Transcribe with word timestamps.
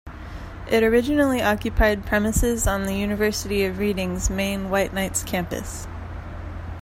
It 0.67 0.81
originally 0.81 1.43
occupied 1.43 2.07
premises 2.07 2.65
on 2.65 2.85
the 2.87 2.95
University 2.95 3.65
of 3.65 3.77
Reading's 3.77 4.31
main 4.31 4.69
Whiteknights 4.69 5.23
Campus. 5.27 5.85